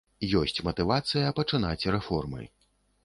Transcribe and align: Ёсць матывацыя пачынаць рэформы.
Ёсць 0.39 0.61
матывацыя 0.67 1.35
пачынаць 1.41 1.87
рэформы. 1.97 2.41